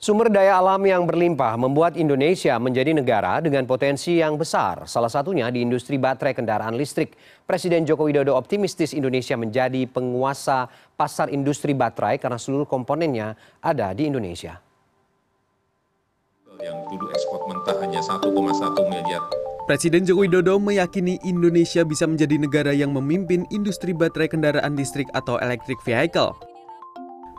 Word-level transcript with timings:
Sumber 0.00 0.32
daya 0.32 0.56
alam 0.56 0.80
yang 0.88 1.04
berlimpah 1.04 1.60
membuat 1.60 1.92
Indonesia 1.92 2.56
menjadi 2.56 2.96
negara 2.96 3.36
dengan 3.44 3.68
potensi 3.68 4.16
yang 4.16 4.40
besar. 4.40 4.88
Salah 4.88 5.12
satunya 5.12 5.52
di 5.52 5.60
industri 5.60 6.00
baterai 6.00 6.32
kendaraan 6.32 6.72
listrik. 6.72 7.12
Presiden 7.44 7.84
Joko 7.84 8.08
Widodo 8.08 8.32
optimistis 8.32 8.96
Indonesia 8.96 9.36
menjadi 9.36 9.84
penguasa 9.84 10.72
pasar 10.96 11.28
industri 11.28 11.76
baterai 11.76 12.16
karena 12.16 12.40
seluruh 12.40 12.64
komponennya 12.64 13.36
ada 13.60 13.92
di 13.92 14.08
Indonesia. 14.08 14.56
Yang 16.64 16.80
dulu 16.96 17.04
ekspor 17.12 17.40
mentah 17.52 17.76
hanya 17.84 18.00
1,1 18.00 18.24
miliar 18.88 19.20
Presiden 19.68 20.08
Joko 20.08 20.24
Widodo 20.24 20.56
meyakini 20.56 21.20
Indonesia 21.28 21.84
bisa 21.84 22.08
menjadi 22.08 22.40
negara 22.40 22.72
yang 22.72 22.96
memimpin 22.96 23.44
industri 23.52 23.92
baterai 23.92 24.32
kendaraan 24.32 24.80
listrik 24.80 25.12
atau 25.12 25.36
electric 25.44 25.76
vehicle. 25.84 26.49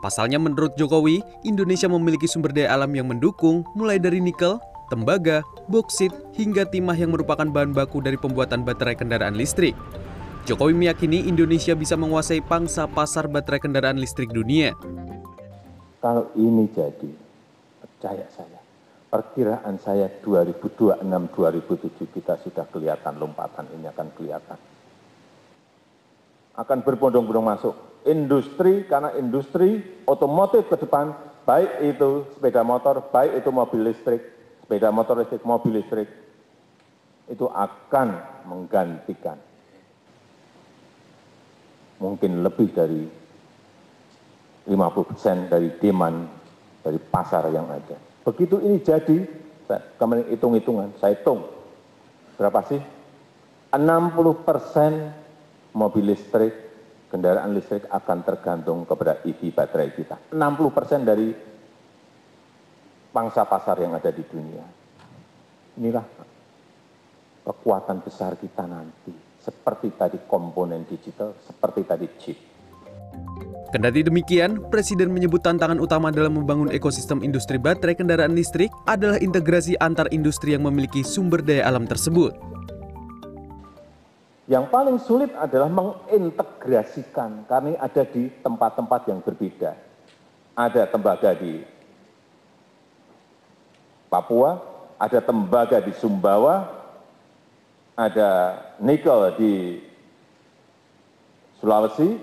Pasalnya 0.01 0.41
menurut 0.41 0.73
Jokowi, 0.73 1.21
Indonesia 1.45 1.85
memiliki 1.85 2.25
sumber 2.25 2.49
daya 2.49 2.73
alam 2.73 2.89
yang 2.97 3.05
mendukung 3.05 3.61
mulai 3.77 4.01
dari 4.01 4.17
nikel, 4.17 4.57
tembaga, 4.89 5.45
boksit, 5.69 6.09
hingga 6.33 6.65
timah 6.65 6.97
yang 6.97 7.13
merupakan 7.13 7.45
bahan 7.45 7.69
baku 7.69 8.01
dari 8.01 8.17
pembuatan 8.17 8.65
baterai 8.65 8.97
kendaraan 8.97 9.37
listrik. 9.37 9.77
Jokowi 10.49 10.73
meyakini 10.73 11.29
Indonesia 11.29 11.77
bisa 11.77 11.93
menguasai 11.93 12.41
pangsa 12.41 12.89
pasar 12.89 13.29
baterai 13.29 13.61
kendaraan 13.61 14.01
listrik 14.01 14.33
dunia. 14.33 14.73
Kalau 16.01 16.33
ini 16.33 16.65
jadi, 16.73 17.13
percaya 17.77 18.25
saya, 18.33 18.57
perkiraan 19.13 19.77
saya 19.77 20.09
2026-2027 20.25 22.09
kita 22.09 22.41
sudah 22.41 22.65
kelihatan 22.73 23.21
lompatan 23.21 23.69
ini 23.77 23.85
akan 23.85 24.09
kelihatan. 24.17 24.57
Akan 26.57 26.81
berbondong-bondong 26.81 27.45
masuk 27.45 27.90
industri 28.05 28.85
karena 28.89 29.13
industri 29.17 29.81
otomotif 30.09 30.65
ke 30.69 30.77
depan 30.81 31.13
baik 31.45 31.71
itu 31.85 32.25
sepeda 32.37 32.61
motor, 32.61 33.01
baik 33.09 33.41
itu 33.41 33.49
mobil 33.49 33.81
listrik, 33.85 34.21
sepeda 34.65 34.89
motor 34.89 35.21
listrik, 35.21 35.41
mobil 35.45 35.81
listrik 35.81 36.09
itu 37.29 37.45
akan 37.47 38.17
menggantikan 38.49 39.39
mungkin 42.01 42.41
lebih 42.41 42.73
dari 42.73 43.05
50% 44.65 45.53
dari 45.53 45.69
demand 45.77 46.17
dari 46.81 46.97
pasar 46.97 47.45
yang 47.53 47.69
ada. 47.69 47.97
Begitu 48.25 48.57
ini 48.61 48.81
jadi, 48.81 49.17
kemarin 50.01 50.29
hitung-hitungan, 50.33 50.97
saya 50.97 51.13
hitung 51.17 51.45
berapa 52.37 52.61
sih? 52.65 52.81
60 53.69 54.17
persen 54.41 55.13
mobil 55.77 56.09
listrik 56.09 56.70
kendaraan 57.11 57.51
listrik 57.51 57.91
akan 57.91 58.23
tergantung 58.23 58.87
kepada 58.87 59.19
EV 59.27 59.51
baterai 59.51 59.91
kita. 59.91 60.31
60 60.31 60.71
persen 60.71 61.03
dari 61.03 61.27
pangsa 63.11 63.43
pasar 63.43 63.83
yang 63.83 63.91
ada 63.91 64.07
di 64.15 64.23
dunia. 64.23 64.63
Inilah 65.75 66.05
kekuatan 67.43 67.99
besar 67.99 68.39
kita 68.39 68.63
nanti. 68.63 69.11
Seperti 69.41 69.91
tadi 69.97 70.17
komponen 70.23 70.87
digital, 70.87 71.35
seperti 71.43 71.81
tadi 71.83 72.07
chip. 72.21 72.37
Kendati 73.71 74.03
demikian, 74.03 74.67
Presiden 74.67 75.15
menyebut 75.15 75.41
tantangan 75.41 75.79
utama 75.79 76.11
dalam 76.11 76.35
membangun 76.35 76.69
ekosistem 76.75 77.23
industri 77.23 77.55
baterai 77.55 77.95
kendaraan 77.95 78.35
listrik 78.35 78.67
adalah 78.83 79.15
integrasi 79.17 79.79
antar 79.79 80.11
industri 80.11 80.53
yang 80.53 80.67
memiliki 80.67 81.01
sumber 81.07 81.39
daya 81.39 81.65
alam 81.71 81.87
tersebut. 81.87 82.35
Yang 84.51 84.65
paling 84.67 84.99
sulit 84.99 85.31
adalah 85.31 85.71
mengintegrasikan, 85.71 87.47
karena 87.47 87.79
ada 87.79 88.03
di 88.03 88.27
tempat-tempat 88.43 89.07
yang 89.07 89.23
berbeda. 89.23 89.79
Ada 90.59 90.91
tembaga 90.91 91.31
di 91.31 91.63
Papua, 94.11 94.59
ada 94.99 95.23
tembaga 95.23 95.79
di 95.79 95.95
Sumbawa, 95.95 96.67
ada 97.95 98.59
nikel 98.83 99.39
di 99.39 99.79
Sulawesi, 101.63 102.19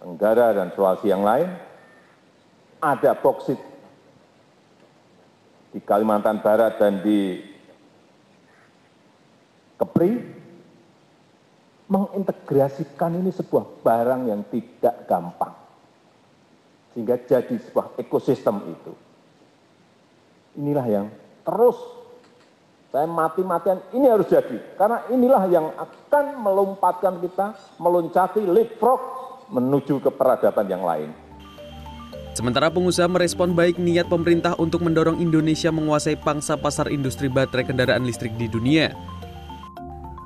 Tenggara 0.00 0.56
dan 0.56 0.72
Sulawesi 0.72 1.12
yang 1.12 1.20
lain, 1.20 1.52
ada 2.80 3.12
boksit 3.20 3.60
di 5.76 5.80
Kalimantan 5.84 6.40
Barat 6.40 6.80
dan 6.80 7.04
di 7.04 7.36
Kepri, 9.76 10.29
mengintegrasikan 11.90 13.18
ini 13.18 13.34
sebuah 13.34 13.82
barang 13.82 14.22
yang 14.30 14.46
tidak 14.48 15.10
gampang. 15.10 15.52
Sehingga 16.94 17.18
jadi 17.26 17.50
sebuah 17.50 17.98
ekosistem 17.98 18.62
itu. 18.70 18.92
Inilah 20.54 20.86
yang 20.86 21.06
terus 21.42 21.78
saya 22.90 23.06
mati-matian 23.06 23.82
ini 23.94 24.06
harus 24.06 24.26
jadi. 24.26 24.58
Karena 24.78 25.02
inilah 25.10 25.44
yang 25.50 25.66
akan 25.74 26.42
melompatkan 26.42 27.18
kita, 27.22 27.54
meloncati 27.78 28.42
leapfrog 28.42 29.02
menuju 29.50 29.98
ke 30.02 30.10
peradaban 30.14 30.66
yang 30.70 30.82
lain. 30.82 31.10
Sementara 32.34 32.70
pengusaha 32.70 33.10
merespon 33.10 33.50
baik 33.50 33.78
niat 33.82 34.06
pemerintah 34.06 34.54
untuk 34.54 34.86
mendorong 34.86 35.18
Indonesia 35.18 35.74
menguasai 35.74 36.14
pangsa 36.14 36.54
pasar 36.54 36.86
industri 36.90 37.26
baterai 37.26 37.66
kendaraan 37.66 38.06
listrik 38.06 38.30
di 38.38 38.46
dunia. 38.46 38.94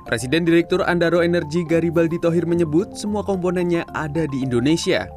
Presiden 0.05 0.45
Direktur 0.45 0.85
Andaro 0.85 1.25
Energi 1.25 1.65
Garibaldi 1.65 2.21
Tohir 2.21 2.45
menyebut 2.45 2.93
semua 2.93 3.25
komponennya 3.25 3.89
ada 3.89 4.29
di 4.29 4.45
Indonesia. 4.45 5.09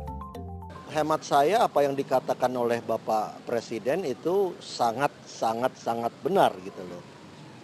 Hemat 0.96 1.28
saya 1.28 1.68
apa 1.68 1.84
yang 1.84 1.92
dikatakan 1.92 2.48
oleh 2.56 2.80
Bapak 2.80 3.44
Presiden 3.44 4.08
itu 4.08 4.56
sangat 4.64 5.12
sangat 5.28 5.76
sangat 5.76 6.08
benar 6.24 6.56
gitu 6.64 6.80
loh. 6.88 7.04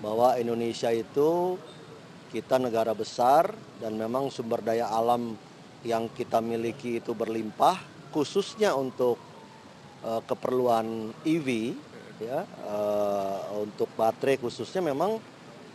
Bahwa 0.05 0.37
Indonesia 0.37 0.93
itu 0.93 1.57
kita 2.29 2.61
negara 2.61 2.93
besar 2.93 3.57
dan 3.81 3.97
memang 3.97 4.29
sumber 4.29 4.61
daya 4.61 4.93
alam 4.93 5.33
yang 5.81 6.13
kita 6.13 6.45
miliki 6.45 7.01
itu 7.01 7.17
berlimpah 7.17 7.81
khususnya 8.13 8.77
untuk 8.77 9.17
uh, 10.05 10.21
keperluan 10.29 11.17
EV 11.25 11.73
ya 12.21 12.45
uh, 12.69 13.65
untuk 13.65 13.89
baterai 13.97 14.37
khususnya 14.37 14.85
memang 14.85 15.33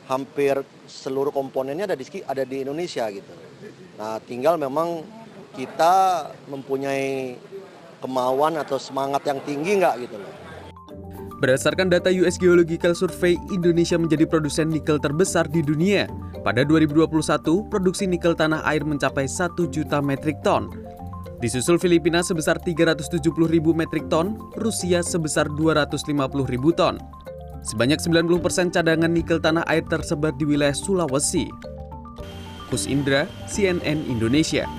hampir 0.10 0.58
seluruh 0.90 1.30
komponennya 1.30 1.94
ada 1.94 1.96
di 1.96 2.04
ada 2.26 2.42
di 2.42 2.66
Indonesia 2.66 3.06
gitu. 3.14 3.30
Nah, 4.02 4.18
tinggal 4.26 4.58
memang 4.58 5.06
kita 5.54 6.28
mempunyai 6.50 7.38
kemauan 8.02 8.58
atau 8.58 8.82
semangat 8.82 9.22
yang 9.30 9.40
tinggi 9.46 9.78
nggak 9.78 9.96
gitu 10.10 10.18
loh. 10.18 10.34
Berdasarkan 11.40 11.88
data 11.88 12.12
US 12.12 12.36
Geological 12.36 12.92
Survey, 12.92 13.40
Indonesia 13.56 13.96
menjadi 13.96 14.28
produsen 14.28 14.68
nikel 14.68 15.00
terbesar 15.00 15.48
di 15.48 15.64
dunia. 15.64 16.04
Pada 16.44 16.68
2021, 16.68 17.08
produksi 17.72 18.12
nikel 18.12 18.36
tanah 18.36 18.60
air 18.68 18.84
mencapai 18.84 19.24
1 19.24 19.56
juta 19.72 20.04
metrik 20.04 20.36
ton. 20.44 20.68
Disusul 21.40 21.80
Filipina 21.80 22.20
sebesar 22.20 22.60
370 22.60 23.48
ribu 23.48 23.72
metrik 23.72 24.12
ton, 24.12 24.36
Rusia 24.60 25.00
sebesar 25.00 25.48
250 25.56 26.04
ribu 26.44 26.76
ton. 26.76 27.00
Sebanyak 27.66 28.00
90% 28.00 28.72
cadangan 28.72 29.12
nikel 29.12 29.44
tanah 29.44 29.68
air 29.68 29.84
tersebar 29.84 30.32
di 30.36 30.48
wilayah 30.48 30.76
Sulawesi. 30.76 31.52
Kus 32.70 32.86
Indra, 32.86 33.26
CNN 33.50 34.06
Indonesia. 34.06 34.70